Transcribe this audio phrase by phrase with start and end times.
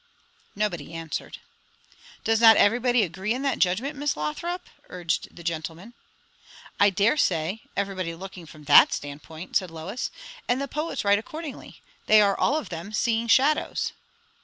[0.55, 1.37] Nobody answered.
[2.23, 5.93] "Does not everybody agree in that judgment, Miss Lothrop?" urged the gentleman.
[6.79, 10.09] "I dare say everybody looking from that standpoint," said Lois.
[10.47, 11.83] "And the poets write accordingly.
[12.07, 13.91] They are all of them seeing shadows."